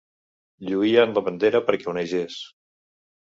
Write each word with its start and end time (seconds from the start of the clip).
Lluïen 0.69 1.13
la 1.17 1.23
bandera 1.27 1.61
perquè 1.67 1.91
onegés. 1.93 2.39